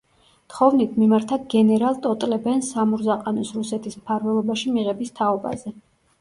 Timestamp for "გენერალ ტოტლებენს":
1.53-2.71